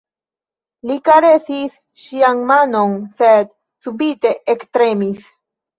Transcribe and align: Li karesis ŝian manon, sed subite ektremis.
Li 0.91 0.95
karesis 1.09 1.77
ŝian 2.07 2.43
manon, 2.53 2.99
sed 3.21 3.55
subite 3.87 4.37
ektremis. 4.59 5.35